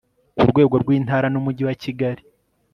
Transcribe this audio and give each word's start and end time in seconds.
ku 0.37 0.43
rwego 0.51 0.75
rw 0.83 0.89
intara 0.97 1.27
n 1.29 1.35
umujyi 1.39 1.63
wa 1.65 1.75
kigali 1.81 2.23